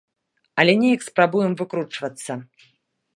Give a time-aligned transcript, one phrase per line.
[0.61, 2.31] Але неяк спрабуем выкручвацца.